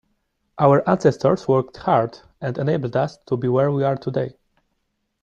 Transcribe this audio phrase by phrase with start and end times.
[0.57, 4.33] Our ancestors worked hard and enabled us to be where we are today.